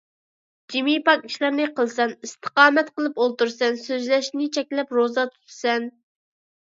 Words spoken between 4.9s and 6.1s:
روزا تۇتىسەن.